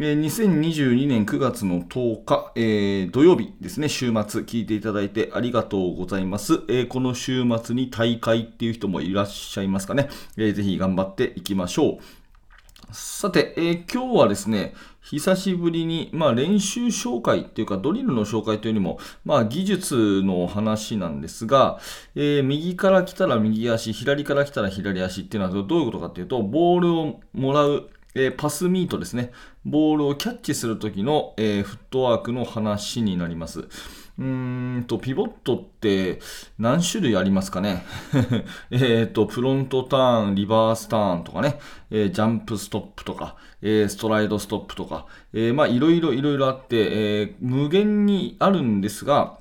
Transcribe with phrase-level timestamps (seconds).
[0.00, 6.64] 2022年9月の10日、えー、土曜日ですね、週末聞いていただいてありがとうございます。
[6.66, 10.08] えー、この週末に大会っていう人もいらっしゃいますかね。
[10.36, 12.92] えー、ぜひ頑張っていきましょう。
[12.92, 21.78] さて、えー、今日はですね、久しぶりに、まあ、練習紹介っていうか、ドリルの紹介というよりも、まあ、技術の話なんですが、
[22.16, 29.32] えー、右から来たら右足、左から来たら左足っていうのはどういうことかっていうと、ボールをもらうえー、パスミートですね。
[29.64, 33.68] ボールをキャッチするときの、えー、フットワークの話になります。
[34.16, 36.20] うんと、ピボットって
[36.56, 37.84] 何種類ありますかね？
[38.70, 41.58] えっと、フロントターン、リバースターンとかね、
[41.90, 46.88] えー、ジャンプストップとか、えー、ストライドストップとか、えー、まあ、いろいろいろいろあって、
[47.22, 49.40] え無限にあるんですが、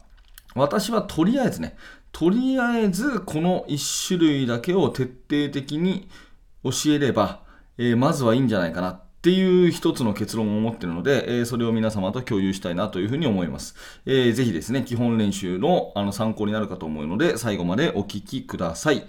[0.55, 1.75] 私はとりあえずね、
[2.11, 6.07] とりあえずこの1種類だけを徹底的に
[6.63, 7.41] 教えれば、
[7.77, 13.75] えー、まずはいいんじゃないかなっていう一つの結論を持っているので、えー、それを皆様と共有したいなというふうに思います。
[14.05, 19.07] えー、ぜひですね、基本練習のあの参考になるかと思うので、最後までお聞きください。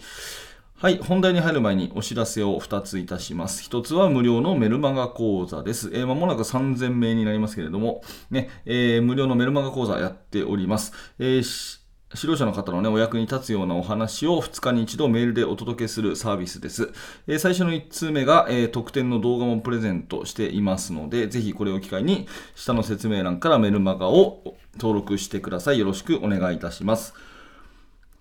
[0.76, 3.68] はい、本題に入る前にお知らせを2ついたします。
[3.68, 5.90] 1つは無料のメルマガ講座です。
[5.92, 10.92] えー、間もなく3000名になりますけれども、ね、えー、無料のメルマガ講座やっております。
[11.18, 11.83] えー
[12.16, 16.92] 指導者の方のね、お役に立つようなお話を2日に1度メールでお届けするサービスです。
[17.26, 25.78] えー、最初の1通目が、えー、特典の動画もプレゼントしていますので、ぜひこれを機会に下の説明欄からメルマガを登録してください。
[25.78, 27.14] よろしくお願いいたします。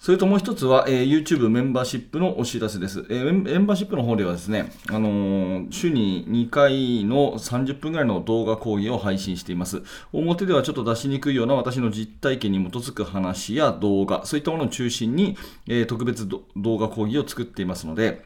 [0.03, 3.05] それともう一つは、えー、YouTube メンバーシップのお知らせです。
[3.09, 9.81] えー、メンバーシップの方ではですね、あのー、週に2回の30分ぐらいの動画講義を配信しています。
[10.11, 15.37] 表ではちょっと出しにくいような私の実体験に基づく話や動画、そういったものを中心に、
[15.69, 16.43] えー、特別動
[16.77, 18.25] 画講義を作っていますので、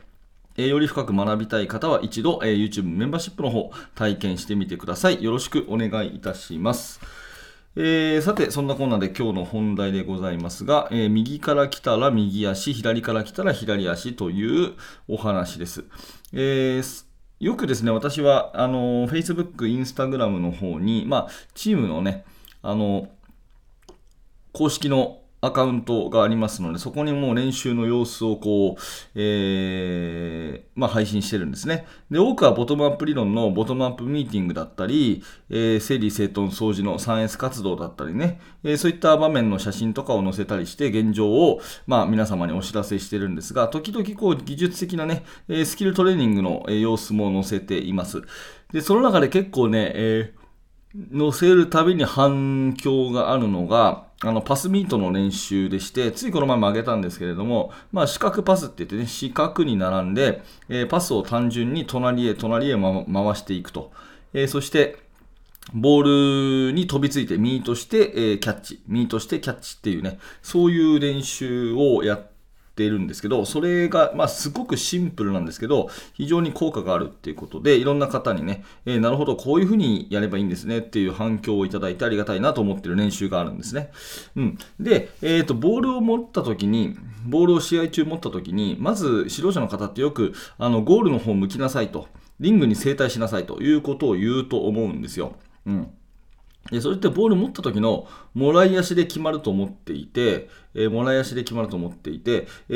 [0.55, 5.23] えー、より深く学びたい方は一度、えー、YouTube メンバーシップの方体験してみてください。
[5.23, 7.26] よろしくお願いいたします。
[7.79, 14.73] えー、さて、そんなこんなで今日の本題でございますが、えー、右から来たら右足、左から来たら左足という
[15.07, 15.85] お話です。
[16.33, 17.05] えー、
[17.39, 22.25] よくですね、私は、あの、Facebook、Instagram の方に、まあ、チームのね、
[22.63, 23.09] あの、
[24.53, 28.81] 公式のアカウントがありますので、そこにもう練習の様子をこう、
[29.13, 31.85] えー、まあ、配信してるんですね。
[32.09, 45.23] で、多くはボトムアップ理論のボトムアップミーティングだったり、えー、整理整頓掃除の 3S 活動だったりね、えー、そういった場面の写真とかを載せたりして、現状を、まあ、皆様にお知らせしてるんですが、時々こう、技術的なね、
[45.65, 48.23] スキルトレーニングの様子も載せています。
[48.73, 50.33] で、その中で結構ね、え
[51.15, 63.91] 載せるたびに反響があるのが、あのパスミートの練習でして、ついこの前も上げたんですけれども、まあ、四角パスって言ってね、四角に並んで、えー、パスを単純に隣へ隣へ、ま、回していくと。
[64.33, 64.97] えー、そして、
[65.73, 72.36] ボールに飛びついて、ミートして、えー、キャッチ、ミートしてキャッチっていうね、そういう練習をやって
[72.77, 83.91] ているんですけど、それが、まあ、すごくシンプルなんですけど、非常に効果があるっていうことで、いろんな方にね、えー、なるほど、こういうふうにやればいいんですねっていう反響をいただいてありがたいなと思ってる練習があるんですね。
[84.35, 84.57] うん。
[84.79, 86.95] で、えっ、ー、と、ボールを持った時に、
[87.25, 92.07] ボールを試合中持った時に、まず指導者の方ってよく、あの、ゴールの方向きなさいと、
[92.39, 95.33] リングに正対しなさいということを言うと思うんですよ。
[95.65, 95.91] うん。
[96.71, 102.73] でそれってボール持った時のもらい足で決まると思っていて、えー、もらい足で決まると思っていて、え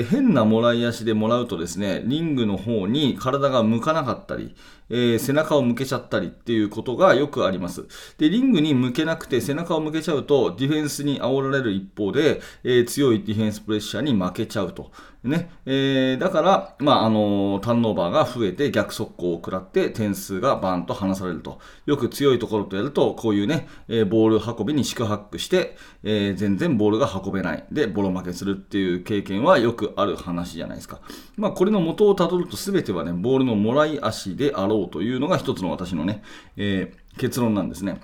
[0.00, 4.54] ー、変なもらい足でもらうとですね、リングの方に体が向かなかったり、
[4.90, 7.86] えー、背中を向けちゃったりっていうことがよくあります。
[8.18, 14.90] で、リングに向けなくて背中を向けちゃうと、ディフェンスに煽られる一方で、え強いディフェンスプレッシャーに負けちゃうと。
[15.22, 15.50] ね。
[15.64, 21.60] えだから、まあ、あのターンオーバーが増えて逆速攻を食らって点数がバーンと離されると。
[21.86, 27.64] よく強いところとやると、こういうね、えボール運びに四苦八苦して、えー全然ボールが運べない。
[27.70, 31.00] で、ボロ負けするっていう経験はよくある話じゃないですか。
[31.36, 36.22] まあ、これの元をたどると全てはね、ボールのもらい足であろうというのが一つの私のね、
[36.56, 38.00] えー、結論なんですね。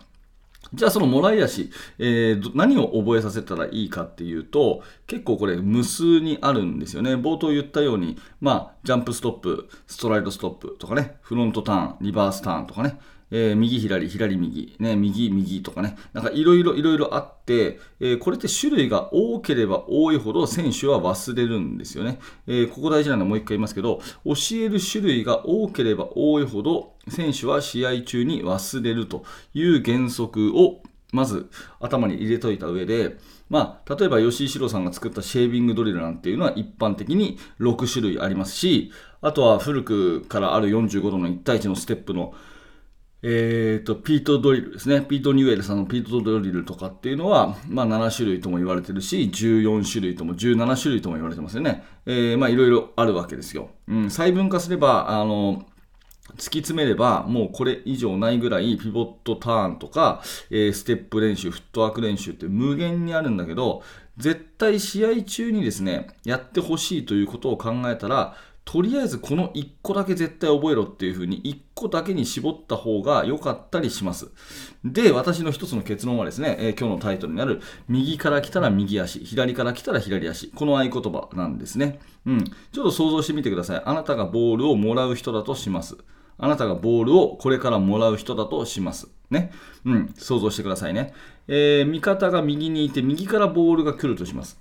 [0.75, 7.15] じゃあそのもらい足、えー、何を覚えさせたらいいかっていうと、結構これ無数にあるんですよね。
[7.15, 12.99] 冒頭言ったように、まあ、ジャンプストップ、ストライドストップとかね、フロントターン、リバースターンとかね、
[13.31, 22.19] えー、右左、左右、ね、右右とかね、なんかいろいろいろいろあって、えー、これって種類が多ければ多いほど選手は忘れるんですよね。
[22.47, 29.25] えー、ここ大事なのはもう一回言いますけど、教える種類が多ければ多いほど選手は試合中に忘れると
[29.55, 30.83] いう原則を
[31.13, 31.49] まず
[31.81, 33.17] 頭に入れといた上で、
[33.49, 42.35] まあ、例えば吉井史郎さんが作ったシェービングドリルなんていうのは一般的に6種類ありますし、あとは古くからある45度の1対1のステップの
[43.23, 45.01] えーと、ピートドリルですね。
[45.01, 51.85] ピート・ニューエルさんのピートドリルとかっていうのは、まあ、7種類とも言われてるし、14種類とも、17種類とも言われてますよね。
[52.37, 53.71] まあ、いろいろあるわけですよ。
[53.89, 55.67] うん、細分化すれば、あの、
[56.35, 63.83] 突き詰めれば、もうこれ以上ないぐらい、ピボットターンとか、えー、ステップ練習、フットワーク練習って無限にあるんだけど、
[64.19, 68.37] 絶対試合中にですね、やってほしいということを考えたら、
[68.67, 74.33] とりあえずこの1個だけ絶対覚えろっていう風に1個だけに絞った方が良かったりします。
[74.85, 82.01] で、私の一つの結論はですね、えー、今日のタイトルになる右から来たら右足、左から来たら左足、この合言葉なんですね。
[82.27, 82.45] うん。
[82.45, 83.83] ちょっと想像してみてください。
[83.85, 85.97] あなたがボールをもらう人だとします。
[86.37, 89.07] あなたがボールをこれからもらう人だとします。
[89.31, 89.53] ね。
[89.85, 90.15] うん。
[90.19, 91.15] 想像してくださいね。
[91.47, 94.61] えー、味方が右にいて、右からボールが来るとします。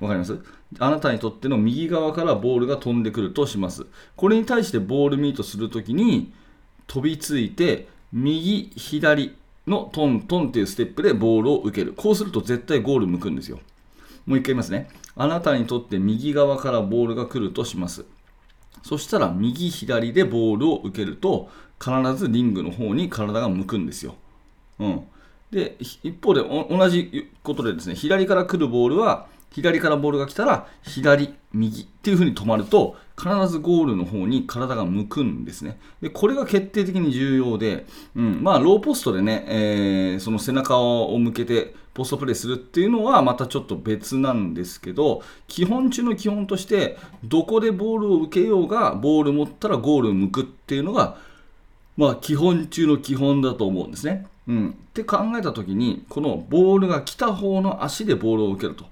[0.00, 0.38] わかります？
[0.78, 3.86] あなたにとっての右側からボールが飛んでくるとします。
[4.16, 6.32] これに対してボールミートするときに
[6.86, 9.36] 飛びついて右、左
[9.66, 11.92] のトントンっていうステップでボールを受ける。
[11.92, 13.60] こうすると絶対ゴール向くんですよ。
[14.26, 14.88] もう一回言いますね。
[15.16, 18.04] あなたにとって右側からボールが来るとします。
[18.82, 24.14] そしたら右、左でボールを受けると必ずリングの方に体が向くんですよ。
[24.78, 25.02] うん。
[25.50, 35.78] で、一方で同じことでですね、左から来るボールは左からボールが来たら左、右っていう風に止まると必ずゴールの方に体が向くんですね。
[36.00, 51.18] でこれが決定的に重要で、うん、まあローポストでね、えー、その背中を向けてポストプレーするっていうのはまたちょっと別なんですけど基本中の基本としてどこでボールを受けようがボール持ったらゴール向くっていうのが
[51.96, 54.26] まあ基本中の基本だと思うんですね。
[54.48, 58.86] うん、って考えた時にこのボールが来た方の足でボールを受けると。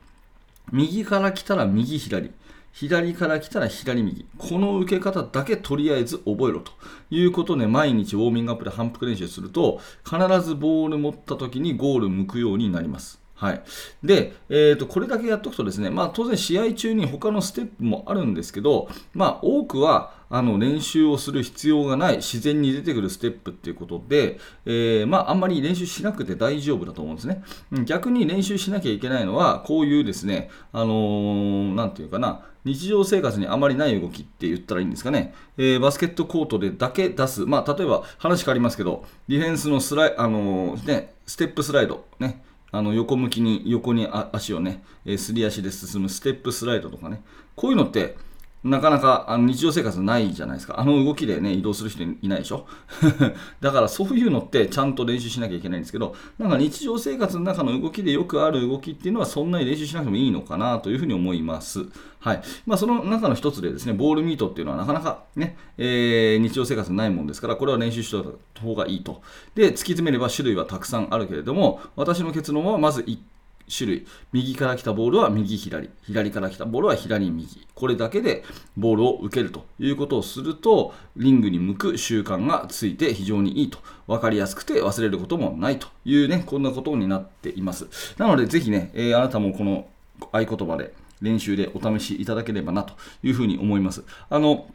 [0.72, 2.30] 右から来たら右左。
[2.72, 4.26] 左から来たら左右。
[4.36, 6.72] この受け方だけとりあえず覚えろと
[7.10, 13.20] いうことで、毎日ウォーミングアップで反復練習すると、必ずボール持った時にゴール向くようになります。
[13.38, 13.62] はい。
[14.02, 27.44] で、えーと、これだけやっておくとですね、まあ、当然試合中に他のステップもあるんですけど、まあ、多くはあの練習をする必要がない自然に出てくるステップっていうことで、えー、まあ、あんまり練習しなくて大丈夫だと思うんですね。
[27.84, 47.22] 逆に練習しなきゃいけないのは、こういうですね、あのー、なんていうかな、日常生活にあまりない動きって言ったらいいんですかね、えー、バスケットコートでだけ出す、まあ、例えば話変わりますけど、ディフェンスのスライ、あのー、ね、ステップスライド、ね、あの横向きに横に足をね、えすり足で進むステップスライドとかね、
[47.56, 48.16] こういうのって
[48.64, 50.80] なかなかあの日常生活ないじゃないですか。
[50.80, 52.66] あの動きでね、移動する人いないでしょ？
[53.60, 61.86] だからそういうのってちゃんと練習しなきゃいけないんですけど、なんか日常生活の中の動きでよくある動きっていうのはそんなに練習しなくてもいいのかなというふうに思います。
[62.20, 62.42] はい。
[62.66, 68.20] まあその中の一つでですね、ボールミートっていうのはなかなかね、えー、日常生活ないもんですから、これは練習して
[68.54, 69.22] た方がいいと。
[69.54, 73.18] で、突き詰めれば種類はたくさんあるけれども、私の結論はまず1
[73.68, 74.06] 種類。
[74.32, 75.90] 右から来たボールは右左。
[76.02, 77.46] 左から来たボールは左右。
[77.74, 78.44] これだけで
[78.76, 83.78] ボールを受けるということをするとリングに向く習慣がついて非常にいいと。
[84.06, 87.86] 分かりやすくて忘れることもないというねこんなことになっています。
[88.16, 89.86] なのでぜひね、えー、あなたもこの
[90.32, 94.04] 合言葉で練習でお試しいただければなというふうに思います。
[94.30, 94.66] あの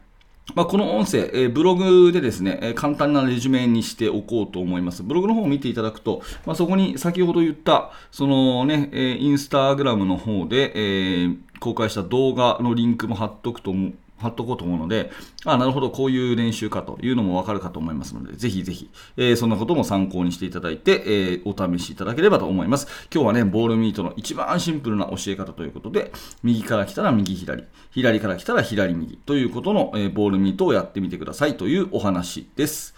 [0.55, 5.01] まあ、この音声、え、ブログでですね、え、簡単なレジュメにしておこうと思います。
[5.01, 11.29] ブログの方を見ていただくと、まあ、そこに先ほど言った、そのね、え、インスタグラムの方で、え
[11.61, 15.11] 公開した動画のリンクも貼っとくと思貼っとこうと思うので、
[15.45, 22.87] あなるほど、こういう練習かというのもわかるかと思いますので、ぜひぜひ、えー、そんなことも参考にしていただいて、えー、お試しいただければと思います。
[23.13, 26.11] 今日はね、ボールミートの一番シンプルな教え方ということで、
[26.43, 32.95] 右から来たら右左、左から来たら左右ということの、えー、ボールミートをやってみてくださいというお話です。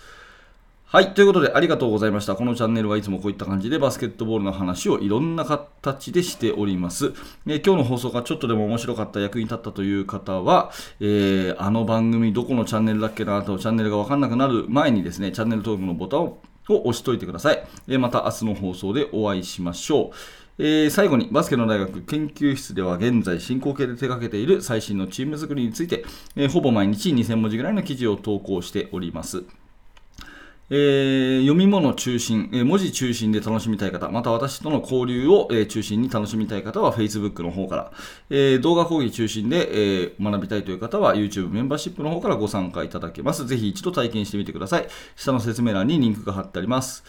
[0.95, 1.13] はい。
[1.13, 2.37] ということで、ありがとうございました。
[2.37, 7.11] このチャンネルはいつもこういった感じでバスケットボールの話をいろんな形でしております。
[7.47, 10.71] え今日の放送がちょっとでも面白かった、役に立ったという方は、
[11.01, 17.61] えー、あの番組どこのチャンネルだっけなとチャンネルがわかんなくなる前にですね、チャンネル登録のボタンを押しといてください。
[17.89, 20.63] えまた明日の放送でお会いしましょう。
[20.63, 26.05] えー、最後にバスケの大学研究室では現在進行形で手掛けている最新のチーム作りについて、
[26.37, 29.43] えー、ほぼ毎日2000文字ぐらいの記事を投稿しております。
[30.69, 37.91] えー読み物中心、えー文字中心で楽しみたい方、また私との交流を、えー中心に楽しみたい方は Facebook の方から、
[38.29, 43.45] え動画講義中心で、え学びたいという方は YouTube メンバーシップの方からご参加いただけます。
[43.45, 44.87] ぜひ一度体験してみてください。
[45.15, 47.03] 下の説明欄にリンクが貼ってあります。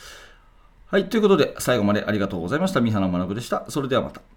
[0.89, 2.81] はい、ということで最後までありがとうございました。
[2.81, 3.65] 三原学でした。
[3.69, 4.36] それではまた。